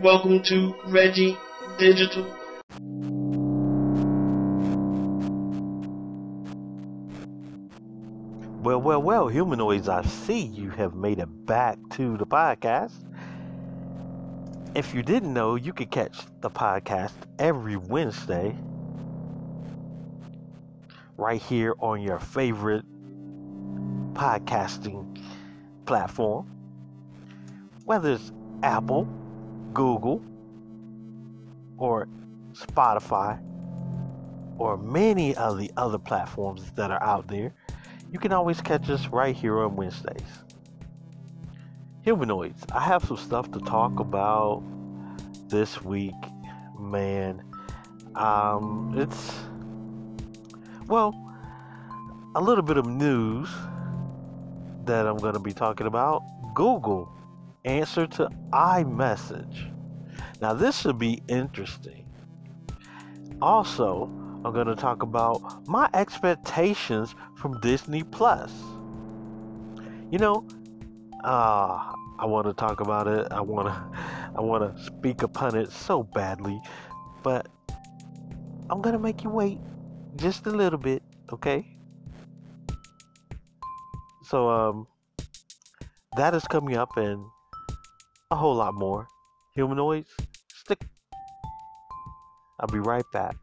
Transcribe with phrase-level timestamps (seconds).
[0.00, 1.38] Welcome to Reggie
[1.78, 2.24] Digital.
[8.60, 12.92] Well, well, well, humanoids, I see you have made it back to the podcast.
[14.74, 18.54] If you didn't know, you could catch the podcast every Wednesday
[21.16, 22.84] right here on your favorite
[24.12, 25.18] podcasting
[25.86, 26.50] platform,
[27.86, 28.30] whether it's
[28.62, 29.08] Apple,
[29.76, 30.22] Google,
[31.76, 32.08] or
[32.52, 33.38] Spotify,
[34.58, 37.52] or many of the other platforms that are out there
[38.10, 40.22] you can always catch us right here on Wednesdays.
[42.02, 44.62] Humanoids, I have some stuff to talk about
[45.48, 46.14] this week,
[46.78, 47.42] man.
[48.14, 49.34] Um, it's,
[50.86, 51.14] well,
[52.36, 53.50] a little bit of news
[54.84, 56.22] that I'm going to be talking about.
[56.54, 57.12] Google
[57.66, 59.72] answer to iMessage.
[60.40, 62.06] Now, this should be interesting.
[63.42, 64.04] Also,
[64.44, 68.52] I'm going to talk about my expectations from Disney Plus.
[70.10, 70.46] You know,
[71.24, 73.26] uh, I want to talk about it.
[73.30, 73.98] I want to
[74.36, 76.60] I want to speak upon it so badly,
[77.22, 77.48] but
[78.70, 79.58] I'm going to make you wait
[80.16, 81.66] just a little bit, okay?
[84.24, 84.86] So um
[86.16, 87.24] that is coming up and
[88.30, 89.08] a whole lot more.
[89.54, 90.10] Humanoids,
[90.48, 90.86] stick.
[92.60, 93.36] I'll be right back.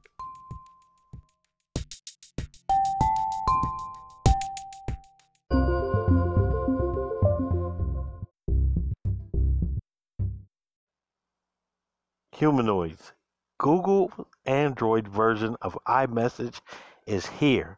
[12.44, 13.14] humanoids.
[13.58, 14.12] Google
[14.46, 16.60] Android version of iMessage
[17.08, 17.78] is here.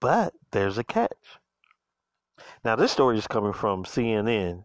[0.00, 1.40] But there's a catch.
[2.64, 4.64] Now, this story is coming from CNN.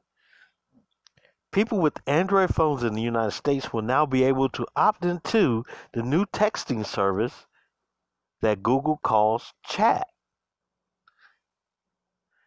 [1.51, 5.65] People with Android phones in the United States will now be able to opt into
[5.91, 7.45] the new texting service
[8.41, 10.07] that Google calls Chat.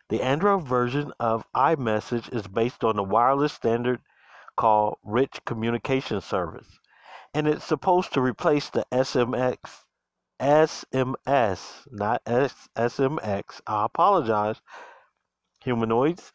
[0.09, 4.01] The Android version of iMessage is based on the wireless standard
[4.57, 6.79] called Rich Communication Service.
[7.35, 9.59] And it's supposed to replace the SMX,
[10.41, 13.61] SMS, not S, SMX.
[13.67, 14.61] I apologize,
[15.63, 16.33] humanoids.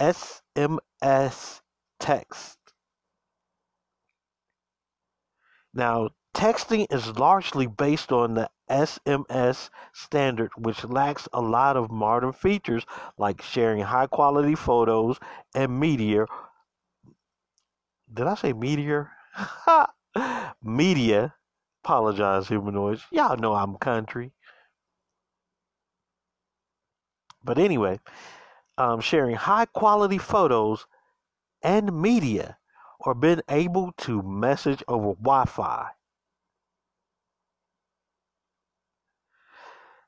[0.00, 1.59] SMS
[2.00, 2.58] text.
[5.72, 12.32] Now, texting is largely based on the SMS standard, which lacks a lot of modern
[12.32, 12.84] features
[13.18, 15.18] like sharing high quality photos
[15.54, 16.26] and media
[18.12, 19.12] did I say meteor?
[20.62, 21.34] Media.
[21.84, 23.02] Apologize, humanoids.
[23.10, 24.32] Y'all know I'm country.
[27.42, 28.00] But anyway,
[28.76, 30.86] um, sharing high quality photos
[31.62, 32.58] and media
[33.00, 35.90] or being able to message over Wi Fi.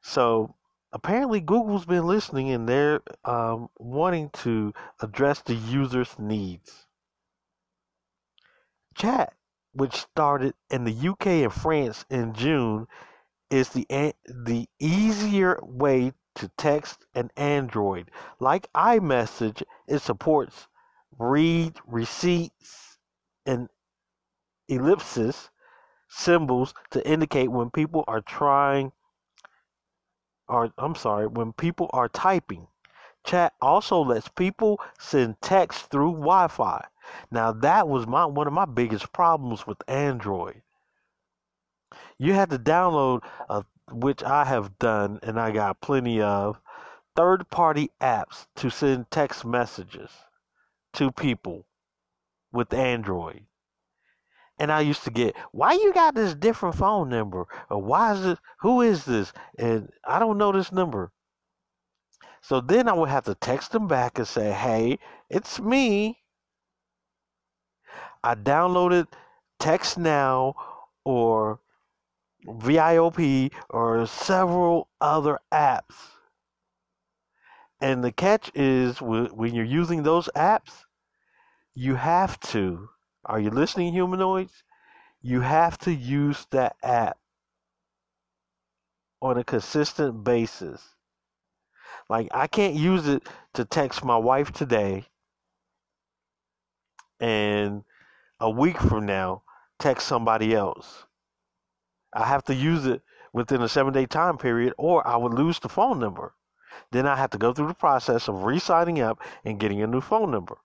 [0.02, 0.54] So
[0.92, 6.86] apparently, Google's been listening and they're um, wanting to address the user's needs.
[8.94, 9.32] Chat,
[9.72, 12.86] which started in the UK and France in June,
[13.48, 13.86] is the
[14.26, 18.10] the easier way to text an Android.
[18.40, 20.68] Like iMessage, it supports
[21.18, 22.98] read receipts
[23.46, 23.68] and
[24.68, 25.50] ellipsis
[26.08, 28.92] symbols to indicate when people are trying
[30.48, 32.66] or I'm sorry, when people are typing.
[33.24, 36.84] Chat also lets people send text through Wi-Fi.
[37.30, 40.62] Now that was my one of my biggest problems with Android.
[42.18, 46.60] You had to download, uh, which I have done, and I got plenty of
[47.16, 50.10] third-party apps to send text messages
[50.94, 51.66] to people
[52.52, 53.46] with Android.
[54.58, 57.46] And I used to get, why you got this different phone number?
[57.70, 59.32] Or why is it, who is this?
[59.58, 61.10] And I don't know this number.
[62.42, 64.98] So then I would have to text them back and say, hey,
[65.30, 66.18] it's me.
[68.22, 69.06] I downloaded
[69.58, 70.54] Text Now
[71.04, 71.60] or
[72.46, 75.94] VIOP or several other apps.
[77.80, 80.84] And the catch is when you're using those apps,
[81.74, 82.88] you have to,
[83.24, 84.62] are you listening, humanoids?
[85.20, 87.18] You have to use that app
[89.20, 90.82] on a consistent basis.
[92.08, 93.22] Like, I can't use it
[93.54, 95.06] to text my wife today
[97.20, 97.84] and
[98.40, 99.42] a week from now
[99.78, 101.04] text somebody else.
[102.12, 103.02] I have to use it
[103.32, 106.34] within a seven day time period, or I would lose the phone number.
[106.90, 109.86] Then I have to go through the process of re signing up and getting a
[109.86, 110.58] new phone number.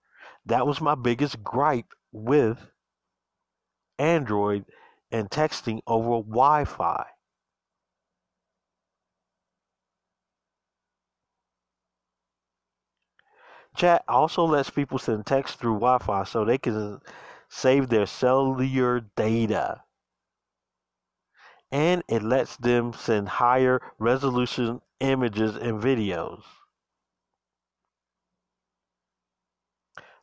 [0.48, 2.72] That was my biggest gripe with
[4.00, 4.64] Android
[5.12, 7.06] and texting over Wi Fi.
[13.76, 17.02] Chat also lets people send text through Wi Fi so they can
[17.50, 19.84] save their cellular data.
[21.74, 26.44] And it lets them send higher resolution images and videos.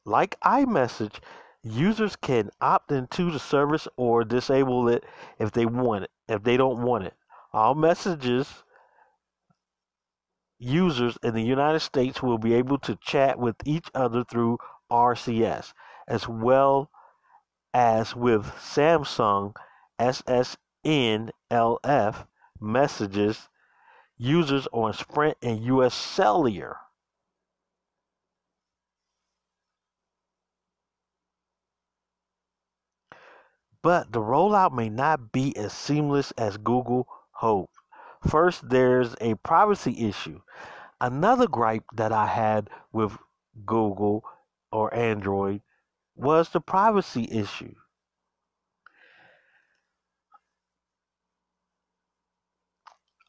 [0.04, 1.20] Like iMessage,
[1.62, 5.04] users can opt into the service or disable it
[5.38, 7.14] if they want it, if they don't want it.
[7.52, 8.64] All messages
[10.58, 14.58] users in the United States will be able to chat with each other through
[14.90, 15.72] RCS
[16.06, 16.90] as well
[17.72, 19.54] as with Samsung
[19.98, 20.56] SSNLF
[22.60, 23.48] messages
[24.16, 26.78] users on Sprint and US Cellular.
[33.84, 37.76] But the rollout may not be as seamless as Google hoped.
[38.26, 40.40] First, there's a privacy issue.
[41.02, 43.19] Another gripe that I had with
[43.66, 44.25] Google
[44.72, 45.60] or Android
[46.16, 47.75] was the privacy issue.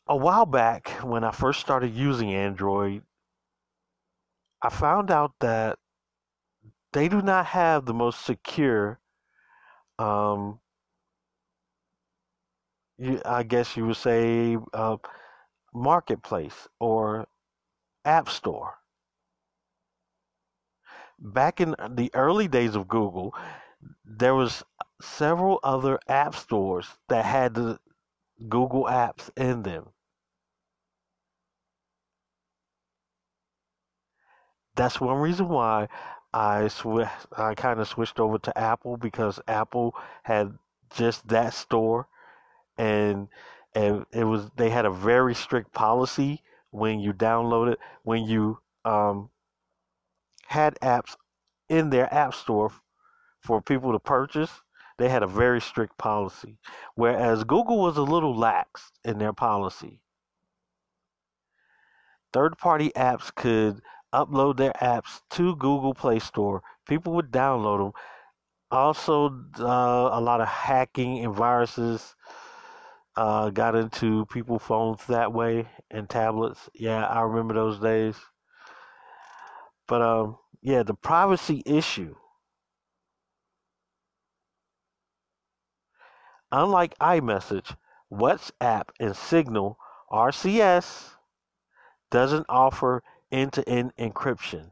[0.07, 3.03] A while back, when I first started using Android,
[4.61, 5.79] I found out that
[6.93, 9.01] they do not have the most secure
[9.99, 10.59] um,
[12.97, 14.97] you, I guess you would say uh,
[15.73, 17.27] marketplace or
[18.05, 18.75] app store.
[21.19, 23.35] Back in the early days of Google,
[24.05, 24.63] there was
[25.01, 27.79] several other app stores that had the
[28.49, 29.93] Google apps in them.
[34.75, 35.87] That's one reason why
[36.35, 40.57] I sw- I kind of switched over to Apple because Apple had
[40.93, 42.09] just that store,
[42.77, 43.29] and
[43.73, 49.29] and it was they had a very strict policy when you downloaded when you um,
[50.47, 51.15] had apps
[51.69, 52.71] in their app store
[53.39, 54.51] for people to purchase.
[54.97, 56.57] They had a very strict policy,
[56.95, 60.01] whereas Google was a little lax in their policy.
[62.33, 63.81] Third party apps could
[64.13, 66.61] upload their apps to Google Play Store.
[66.87, 67.91] People would download them.
[68.71, 69.29] Also,
[69.59, 72.15] uh, a lot of hacking and viruses
[73.15, 76.69] uh, got into people's phones that way and tablets.
[76.73, 78.15] Yeah, I remember those days.
[79.87, 82.15] But um, yeah, the privacy issue.
[86.51, 87.75] Unlike iMessage,
[88.11, 89.77] WhatsApp and Signal
[90.11, 91.15] RCS
[92.09, 93.03] doesn't offer
[93.35, 94.71] end-to-end encryption.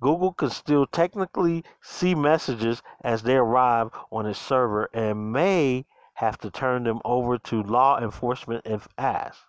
[0.00, 5.84] Google can still technically see messages as they arrive on its server and may
[6.14, 9.44] have to turn them over to law enforcement if asked.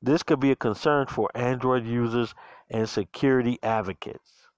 [0.00, 2.34] This could be a concern for Android users
[2.70, 4.48] and security advocates.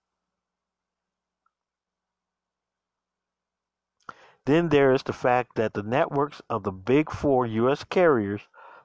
[4.44, 8.42] Then there is the fact that the networks of the big 4 US carriers,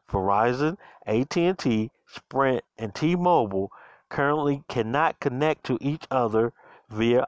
[0.10, 3.72] Verizon, AT&T, Sprint, and T-Mobile
[4.14, 6.54] currently cannot connect to each other
[6.88, 7.26] via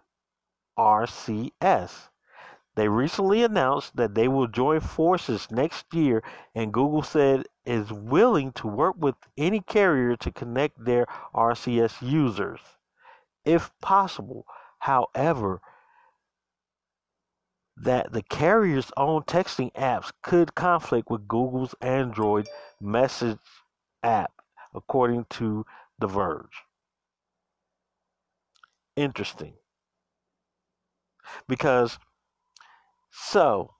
[0.77, 2.09] RCS.
[2.75, 6.21] They recently announced that they will join forces next year,
[6.53, 12.59] and Google said is willing to work with any carrier to connect their RCS users,
[13.43, 14.45] if possible.
[14.77, 15.61] However,
[17.77, 22.47] that the carrier's own texting apps could conflict with Google's Android
[22.79, 23.39] message
[24.03, 24.33] app,
[24.75, 25.65] according to
[25.97, 26.61] The Verge
[28.95, 29.53] interesting
[31.47, 31.99] because
[33.11, 33.71] so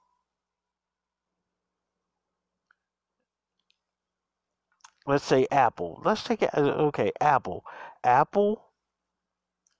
[5.06, 6.00] let's say Apple.
[6.04, 6.50] Let's take it.
[6.54, 7.64] Okay, Apple.
[8.04, 8.62] Apple.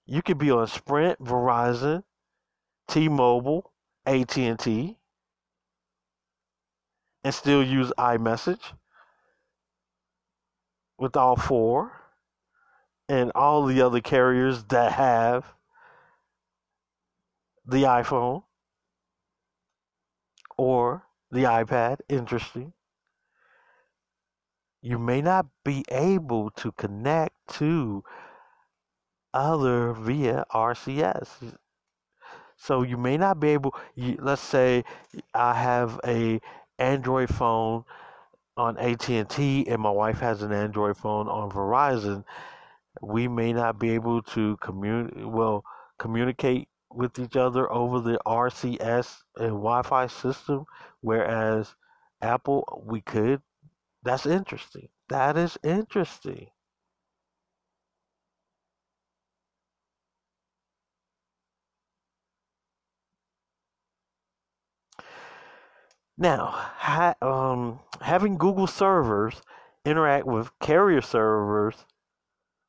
[0.05, 2.03] You could be on Sprint, Verizon,
[2.87, 3.73] T-Mobile,
[4.05, 4.97] AT&T,
[7.25, 8.71] and still use iMessage
[10.97, 11.91] with all four
[13.09, 15.45] and all the other carriers that have
[17.65, 18.43] the iPhone
[20.57, 21.99] or the iPad.
[22.09, 22.73] Interesting.
[24.81, 28.03] You may not be able to connect to
[29.33, 31.57] other via RCS.
[32.57, 33.75] So you may not be able.
[33.95, 34.83] You, let's say
[35.33, 36.41] I have a
[36.79, 37.83] Android phone
[38.55, 42.23] on AT and T, and my wife has an Android phone on Verizon
[43.01, 45.63] we may not be able to communicate well
[45.99, 50.65] communicate with each other over the RCS and Wi-Fi system,
[51.01, 51.75] whereas
[52.21, 53.41] Apple we could.
[54.03, 54.89] That's interesting.
[55.09, 56.49] That is interesting.
[66.19, 69.41] Now, ha- um, having Google servers
[69.83, 71.85] interact with carrier servers,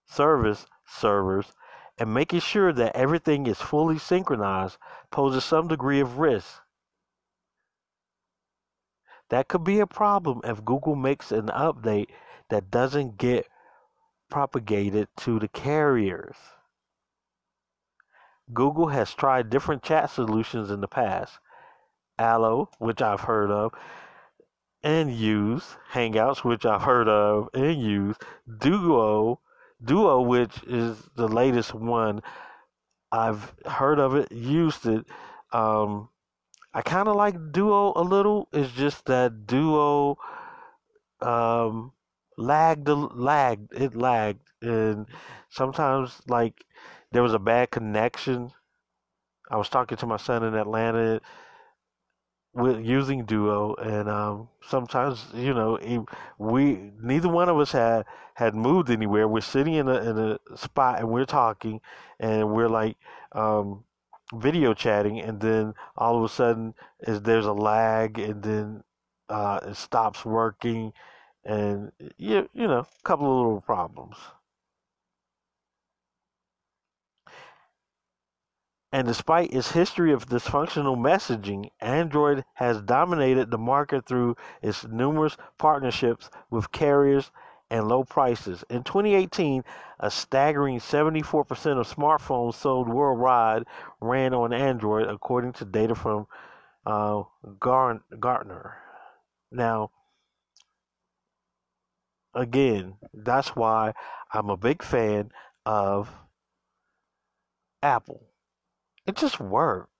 [0.08, 1.52] service servers,
[1.98, 4.78] and making sure that everything is fully synchronized
[5.10, 6.60] poses some degree of risk.
[9.30, 12.08] That could be a problem if Google makes an update
[12.48, 13.46] that doesn't get
[14.30, 16.36] propagated to the carriers.
[18.54, 21.38] Google has tried different chat solutions in the past.
[22.18, 23.72] Allo, which I've heard of
[24.82, 28.16] and use, Hangouts, which I've heard of and use,
[28.58, 29.40] Duo,
[29.82, 32.22] Duo, which is the latest one.
[33.12, 35.06] I've heard of it, used it.
[35.52, 36.08] Um,
[36.74, 38.48] I kind of like Duo a little.
[38.52, 40.18] It's just that Duo
[41.20, 41.92] um,
[42.36, 45.06] lagged, lagged, it lagged, and
[45.50, 46.64] sometimes like
[47.12, 48.52] there was a bad connection.
[49.50, 51.20] I was talking to my son in Atlanta
[52.54, 55.78] with using Duo, and um, sometimes you know
[56.38, 59.28] we neither one of us had had moved anywhere.
[59.28, 61.80] We're sitting in a in a spot and we're talking,
[62.18, 62.96] and we're like
[63.32, 63.84] um,
[64.34, 68.84] video chatting, and then all of a sudden is there's a lag, and then
[69.28, 70.92] uh, it stops working,
[71.44, 74.16] and you you know a couple of little problems.
[78.90, 85.36] And despite its history of dysfunctional messaging, Android has dominated the market through its numerous
[85.58, 87.30] partnerships with carriers
[87.70, 88.64] and low prices.
[88.70, 89.62] In 2018,
[90.00, 93.64] a staggering 74% of smartphones sold worldwide
[94.00, 96.26] ran on Android, according to data from
[96.86, 97.24] uh,
[97.58, 98.78] Gartner.
[99.52, 99.90] Now,
[102.32, 103.92] again, that's why
[104.32, 105.30] I'm a big fan
[105.66, 106.10] of
[107.82, 108.27] Apple
[109.08, 109.90] it just worked.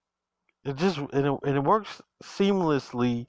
[0.64, 3.26] It just and it, and it works seamlessly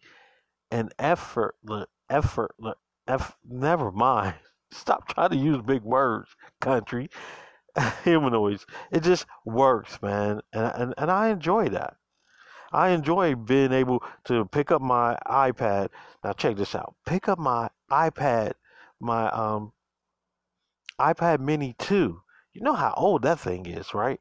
[0.72, 1.88] and effortless.
[2.10, 2.76] Effortless.
[3.08, 4.36] Eff, never mind.
[4.72, 6.30] Stop trying to use big words,
[6.62, 7.10] country.
[8.04, 8.66] Humanoids.
[8.92, 11.96] It just works, man, and, and and I enjoy that.
[12.72, 15.90] I enjoy being able to pick up my iPad.
[16.24, 16.96] Now check this out.
[17.06, 18.54] Pick up my iPad,
[19.00, 19.72] my um
[21.00, 22.22] iPad Mini 2.
[22.54, 24.20] You know how old that thing is, right?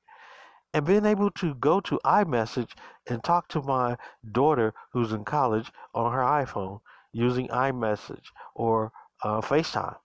[0.74, 2.70] And being able to go to iMessage
[3.08, 3.96] and talk to my
[4.32, 6.80] daughter who's in college on her iPhone
[7.12, 9.96] using iMessage or uh, FaceTime.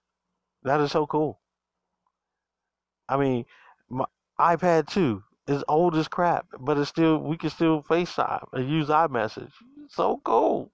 [0.63, 1.39] That is so cool.
[3.09, 3.45] I mean,
[3.89, 4.05] my
[4.39, 8.87] iPad 2 is old as crap, but it's still we can still FaceTime and use
[8.87, 9.51] iMessage.
[9.89, 10.71] So cool,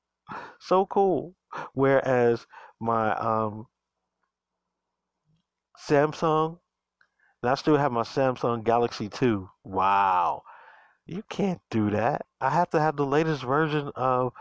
[0.59, 1.35] so cool.
[1.73, 2.45] Whereas
[2.79, 3.67] my um,
[5.79, 6.59] Samsung
[7.41, 9.49] and I still have my Samsung Galaxy 2.
[9.63, 10.43] Wow.
[11.05, 12.25] You can't do that.
[12.41, 14.33] I have to have the latest version of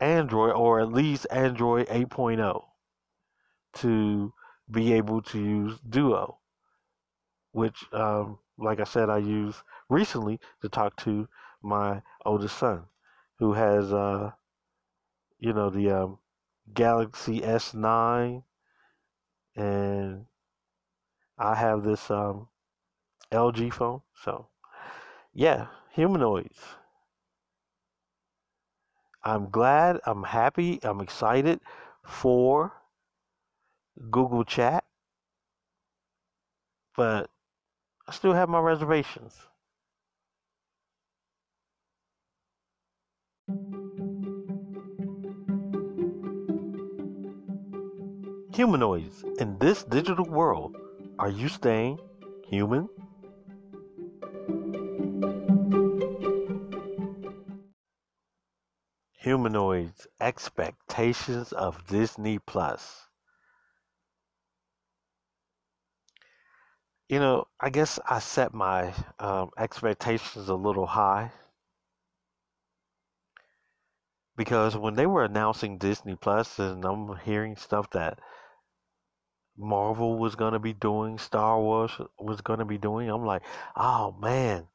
[0.00, 2.64] Android or at least Android 8.0
[3.74, 4.32] to
[4.70, 6.38] be able to use Duo,
[7.52, 11.28] which, um, like I said, I used recently to talk to
[11.62, 12.84] my oldest son,
[13.38, 14.32] who has, uh,
[15.38, 16.18] you know, the um,
[16.72, 18.42] Galaxy S9
[19.56, 20.26] and
[21.38, 22.48] I have this um,
[23.30, 24.00] LG phone.
[24.24, 24.48] So,
[25.32, 26.58] yeah, humanoids.
[29.22, 31.60] I'm glad, I'm happy, I'm excited
[32.04, 32.72] for
[34.10, 34.84] Google Chat,
[36.96, 37.28] but
[38.06, 39.36] I still have my reservations.
[48.54, 50.74] Humanoids in this digital world
[51.18, 51.98] are you staying
[52.48, 52.88] human?
[59.12, 63.06] Humanoids expectations of Disney Plus.
[67.08, 71.32] You know, I guess I set my um, expectations a little high
[74.36, 78.20] because when they were announcing Disney Plus, and I'm hearing stuff that
[79.58, 83.10] Marvel was going to be doing, Star Wars was going to be doing.
[83.10, 83.42] I'm like,
[83.76, 84.68] oh man.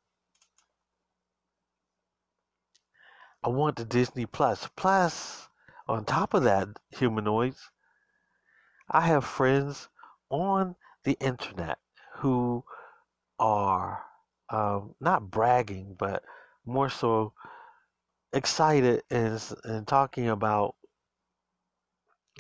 [3.44, 4.70] I want the Disney Plus.
[4.76, 5.48] Plus,
[5.88, 7.72] on top of that, humanoids,
[8.90, 9.90] I have friends
[10.30, 11.80] on the internet
[12.16, 12.64] who
[13.40, 14.04] are
[14.50, 16.24] um, not bragging, but
[16.66, 17.34] more so
[18.32, 20.76] excited and and talking about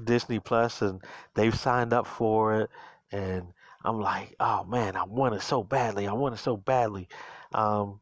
[0.03, 1.01] Disney Plus and
[1.35, 2.69] they've signed up for it
[3.12, 6.07] and I'm like, oh man, I want it so badly.
[6.07, 7.09] I want it so badly.
[7.53, 8.00] Um,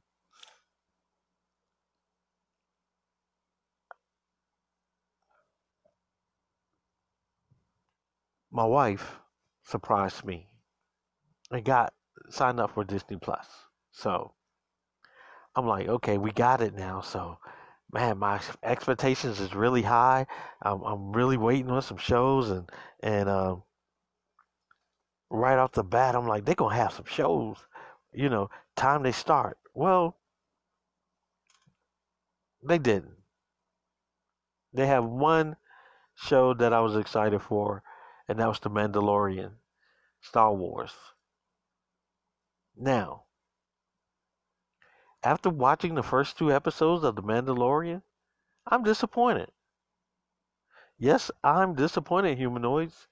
[8.51, 9.19] my wife
[9.63, 10.47] surprised me
[11.51, 11.93] and got
[12.29, 13.47] signed up for Disney Plus.
[13.91, 14.33] So
[15.55, 17.01] I'm like, okay, we got it now.
[17.01, 17.37] So
[17.93, 20.27] man, my expectations is really high.
[20.61, 22.69] I'm, I'm really waiting on some shows and
[23.01, 23.63] and um,
[25.29, 27.57] right off the bat, I'm like, they're gonna have some shows.
[28.13, 29.57] You know, time they start.
[29.73, 30.17] Well,
[32.63, 33.17] they didn't.
[34.73, 35.55] They have one
[36.15, 37.83] show that I was excited for,
[38.27, 39.53] and that was The Mandalorian,
[40.21, 40.93] Star Wars.
[42.75, 43.27] Now,
[45.23, 48.03] after watching the first two episodes of The Mandalorian,
[48.67, 49.51] I'm disappointed.
[50.97, 53.09] Yes, I'm disappointed, humanoids.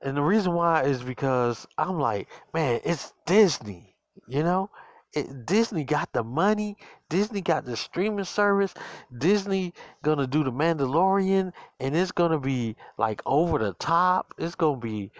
[0.00, 3.96] And the reason why is because I'm like, man, it's Disney,
[4.28, 4.70] you know?
[5.14, 6.76] It, Disney got the money.
[7.08, 8.74] Disney got the streaming service.
[9.16, 14.34] Disney gonna do the Mandalorian, and it's gonna be like over the top.
[14.38, 15.10] It's gonna be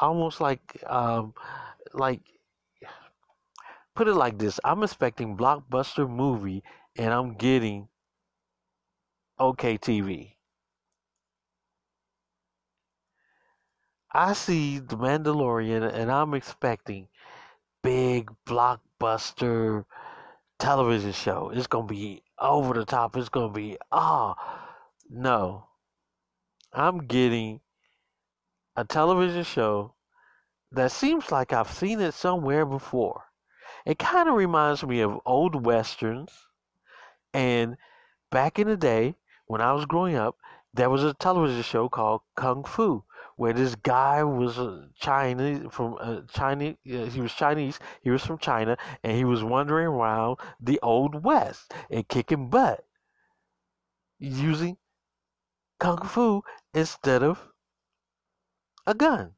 [0.00, 1.34] almost like um,
[1.94, 2.20] like
[4.00, 6.62] put it like this: I'm expecting blockbuster movie,
[6.96, 7.86] and I'm getting
[9.38, 10.36] okay TV.
[14.10, 17.08] I see the Mandalorian, and I'm expecting
[17.82, 19.84] big blockbuster
[20.58, 21.50] television show.
[21.52, 23.18] It's gonna be over the top.
[23.18, 24.68] It's gonna be ah oh,
[25.10, 25.66] no.
[26.72, 27.60] I'm getting
[28.76, 29.92] a television show
[30.72, 33.24] that seems like I've seen it somewhere before.
[33.86, 36.30] It kind of reminds me of old westerns.
[37.32, 37.76] And
[38.30, 39.14] back in the day,
[39.46, 40.36] when I was growing up,
[40.72, 43.04] there was a television show called Kung Fu,
[43.36, 44.58] where this guy was
[44.96, 46.70] Chinese from uh, China.
[46.70, 47.80] Uh, he was Chinese.
[48.02, 52.84] He was from China, and he was wandering around the old West and kicking butt
[54.18, 54.76] using
[55.80, 56.42] kung fu
[56.74, 57.48] instead of
[58.86, 59.32] a gun.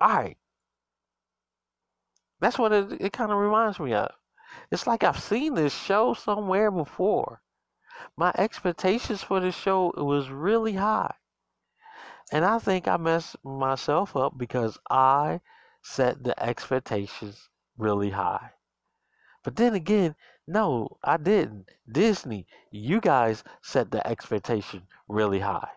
[0.00, 0.36] All right,
[2.40, 4.10] that's what it, it kind of reminds me of.
[4.70, 7.40] It's like I've seen this show somewhere before.
[8.16, 11.14] My expectations for this show was really high.
[12.32, 15.40] And I think I messed myself up because I
[15.82, 18.52] set the expectations really high.
[19.42, 20.14] But then again,
[20.46, 21.70] no, I didn't.
[21.90, 25.70] Disney, you guys set the expectation really high.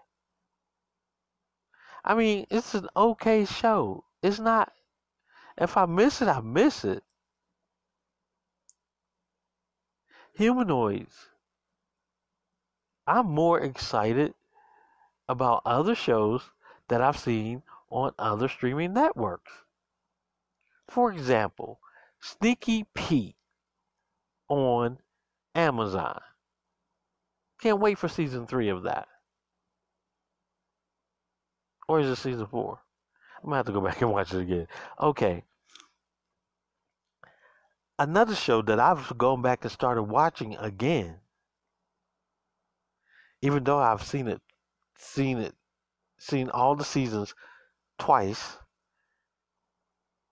[2.04, 4.06] I mean, it's an okay show.
[4.22, 4.74] It's not
[5.58, 7.04] if I miss it, I miss it.
[10.36, 11.30] Humanoids.
[13.06, 14.34] I'm more excited
[15.28, 16.42] about other shows
[16.88, 19.52] that I've seen on other streaming networks.
[20.90, 21.80] For example,
[22.20, 23.36] Sneaky Pete
[24.48, 24.98] on
[25.56, 26.22] Amazon.
[27.62, 29.08] Can't wait for season three of that.
[31.88, 32.80] Or is it season four?
[33.44, 34.68] I'm gonna have to go back and watch it again.
[35.00, 35.44] Okay.
[38.00, 41.20] Another show that I've gone back and started watching again,
[43.42, 44.42] even though I've seen it,
[44.98, 45.54] seen it,
[46.18, 47.36] seen all the seasons
[48.00, 48.58] twice.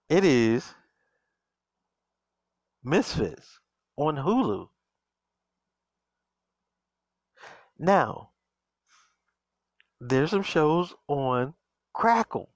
[0.10, 0.74] It is
[2.84, 3.60] Misfits
[3.96, 4.68] on Hulu.
[7.78, 8.32] Now,
[10.00, 11.54] there's some shows on
[11.94, 12.50] Crackle.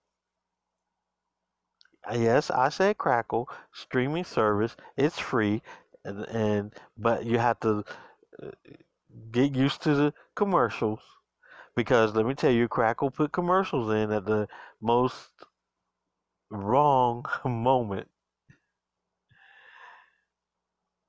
[2.11, 4.75] Yes, I said Crackle streaming service.
[4.97, 5.61] It's free,
[6.03, 7.83] and, and but you have to
[8.41, 8.51] uh,
[9.31, 11.01] get used to the commercials
[11.75, 14.47] because let me tell you, Crackle put commercials in at the
[14.81, 15.31] most
[16.49, 18.09] wrong moment.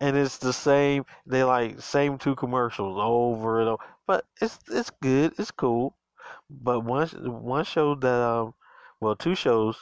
[0.01, 1.05] And it's the same.
[1.27, 3.85] They like same two commercials over and over.
[4.07, 5.35] But it's it's good.
[5.39, 5.95] It's cool.
[6.51, 7.09] But one
[7.43, 8.55] one show that um,
[9.01, 9.77] well, two shows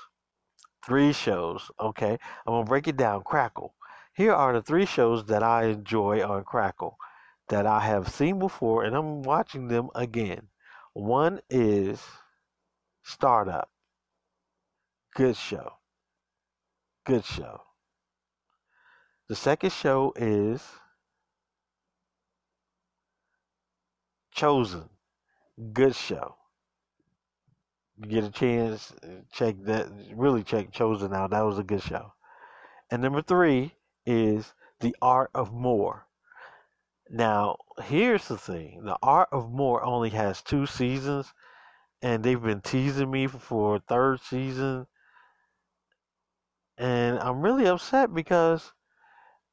[0.87, 1.71] three shows.
[1.81, 3.23] Okay, I'm gonna break it down.
[3.23, 3.75] Crackle.
[4.15, 6.97] Here are the three shows that I enjoy on Crackle
[7.49, 10.49] that I have seen before, and I'm watching them again.
[10.93, 12.01] One is
[13.03, 13.69] Startup.
[15.15, 15.75] Good show.
[17.05, 17.61] Good show.
[19.29, 20.63] The second show is
[24.33, 24.89] Chosen.
[25.73, 26.37] Good show
[28.01, 28.93] get a chance,
[29.33, 29.89] check that.
[30.15, 31.31] Really check Chosen out.
[31.31, 32.13] That was a good show.
[32.91, 33.75] And number three
[34.07, 36.07] is The Art of More.
[37.11, 41.33] Now, here's the thing The Art of More only has two seasons,
[42.03, 44.87] and they've been teasing me for a third season.
[46.77, 48.73] And I'm really upset because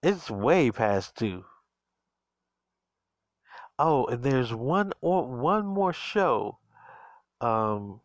[0.01, 1.45] it's way past two.
[3.77, 6.57] Oh, and there's one or one more show.
[7.39, 8.01] Um,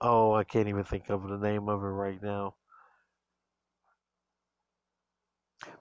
[0.00, 2.54] oh, I can't even think of the name of it right now.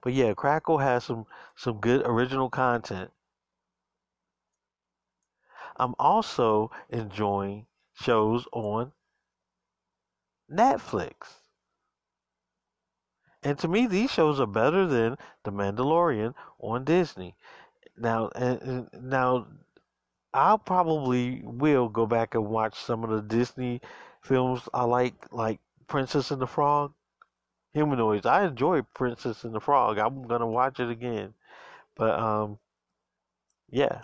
[0.01, 1.25] But yeah, Crackle has some
[1.56, 3.12] some good original content.
[5.78, 8.93] I'm also enjoying shows on
[10.49, 11.41] Netflix.
[13.43, 17.36] And to me, these shows are better than The Mandalorian on Disney.
[17.97, 19.47] Now, and, and now,
[20.36, 23.82] I probably will go back and watch some of the Disney
[24.21, 26.93] films I like, like Princess and the Frog,
[27.74, 28.26] Humanoids.
[28.26, 29.98] I enjoy Princess and the Frog.
[29.98, 31.34] I'm gonna watch it again,
[31.95, 32.60] but um,
[33.69, 34.02] yeah.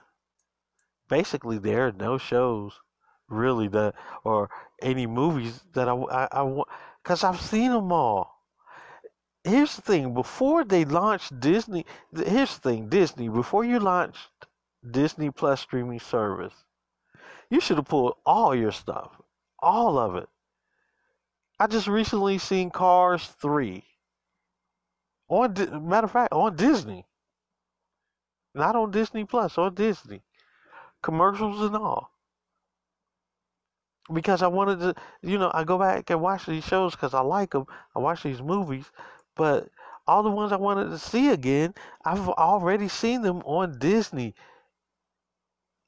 [1.10, 2.80] Basically, there are no shows
[3.28, 4.50] really that or
[4.82, 6.70] any movies that I I, I want
[7.04, 8.41] because I've seen them all
[9.44, 14.40] here's the thing before they launched disney here's the thing disney before you launched
[14.89, 16.54] disney plus streaming service.
[17.50, 19.22] You should have pulled all your stuff
[19.62, 20.28] all of it.
[21.60, 23.84] I just recently seen cars 3
[25.30, 25.54] on
[25.88, 27.06] matter of fact on disney.
[28.56, 30.24] Not on disney plus on disney.
[31.04, 32.12] Commercials and all.
[34.12, 37.22] Because i wanted to you know i go back and watch these shows because i
[37.22, 37.65] like them
[37.96, 38.91] i watch these movies.
[39.36, 39.70] But
[40.08, 44.34] all the ones I wanted to see again, I've already seen them on Disney.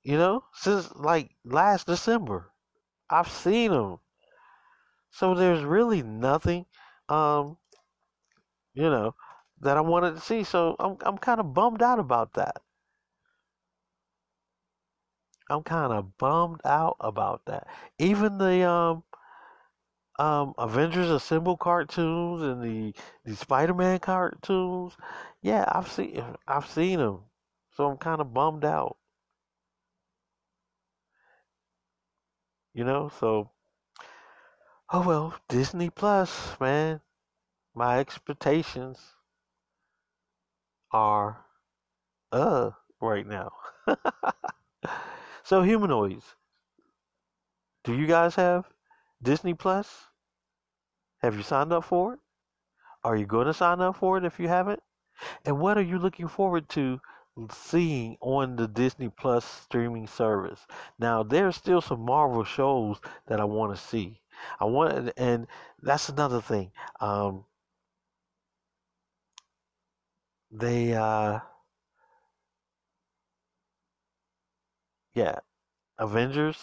[0.03, 2.53] You know, since like last December,
[3.09, 3.99] I've seen them.
[5.11, 6.65] So there's really nothing,
[7.07, 7.57] um,
[8.75, 9.15] you know,
[9.61, 10.43] that I wanted to see.
[10.43, 12.61] So I'm I'm kind of bummed out about that.
[15.49, 17.67] I'm kind of bummed out about that.
[17.97, 19.03] Even the um
[20.19, 22.93] um, Avengers Assemble cartoons and the
[23.25, 24.93] the Spider Man cartoons.
[25.41, 27.19] Yeah, I've seen I've seen them,
[27.75, 28.97] so I'm kind of bummed out.
[32.73, 33.49] You know, so
[34.91, 37.01] oh well, Disney Plus, man.
[37.75, 38.99] My expectations
[40.91, 41.45] are
[42.31, 43.51] uh right now.
[45.43, 46.35] so humanoids.
[47.83, 48.69] Do you guys have
[49.21, 50.07] Disney Plus?
[51.21, 52.19] Have you signed up for it?
[53.03, 54.81] Are you going to sign up for it if you haven't?
[55.45, 57.01] And what are you looking forward to
[57.51, 60.65] seeing on the Disney Plus streaming service?
[60.99, 64.21] Now, there's still some Marvel shows that I want to see.
[64.59, 65.47] I want, and
[65.81, 66.71] that's another thing.
[66.99, 67.45] Um,
[70.51, 71.39] they, uh,
[75.15, 75.39] yeah,
[75.97, 76.57] Avengers.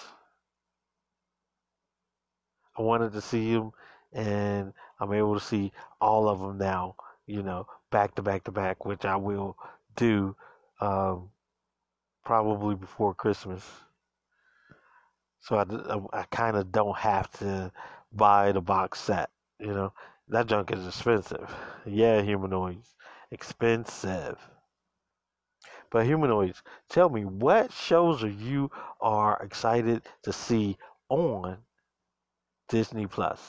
[2.76, 3.72] I wanted to see them,
[4.12, 6.96] and I'm able to see all of them now.
[7.26, 9.56] You know, back to back to back, which I will
[9.96, 10.34] do
[10.80, 11.30] um,
[12.24, 13.64] probably before Christmas.
[15.40, 17.72] So I, I, kind of don't have to
[18.12, 19.30] buy the box set.
[19.58, 19.92] You know,
[20.28, 21.54] that junk is expensive.
[21.86, 22.94] Yeah, humanoids,
[23.30, 24.38] expensive.
[25.90, 30.76] But humanoids, tell me what shows are you are excited to see
[31.08, 31.58] on
[32.68, 33.40] Disney Plus.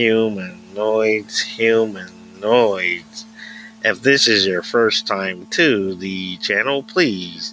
[0.00, 3.26] Humanoids, humanoids.
[3.84, 7.52] If this is your first time to the channel, please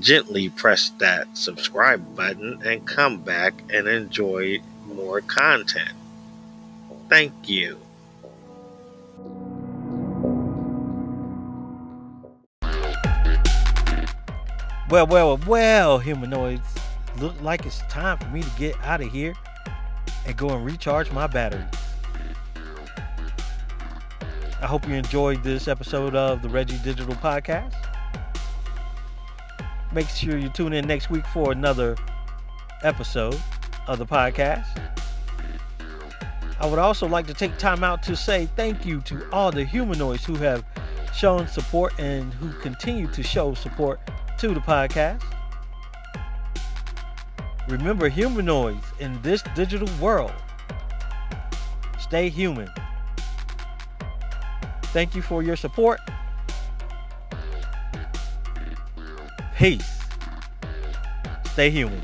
[0.00, 5.92] gently press that subscribe button and come back and enjoy more content.
[7.08, 7.78] Thank you.
[14.90, 16.68] Well, well, well, humanoids.
[17.18, 19.34] Look like it's time for me to get out of here
[20.26, 21.64] and go and recharge my battery.
[24.60, 27.74] I hope you enjoyed this episode of the Reggie Digital Podcast.
[29.92, 31.96] Make sure you tune in next week for another
[32.82, 33.38] episode
[33.86, 34.66] of the podcast.
[36.60, 39.64] I would also like to take time out to say thank you to all the
[39.64, 40.64] humanoids who have
[41.14, 44.00] shown support and who continue to show support
[44.38, 45.22] to the podcast.
[47.68, 50.32] Remember, humanoids in this digital world,
[51.98, 52.68] stay human.
[54.92, 56.00] Thank you for your support.
[59.56, 60.00] Peace.
[61.52, 62.02] Stay human.